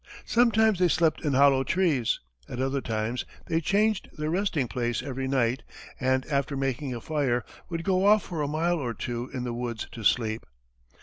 [0.25, 5.27] Sometimes they slept in hollow trees, at other times, they changed their resting place every
[5.27, 5.61] night,
[5.99, 9.53] and after making a fire, would go off for a mile or two in the
[9.53, 10.43] woods to sleep.